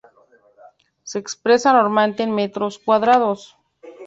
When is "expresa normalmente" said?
1.19-2.23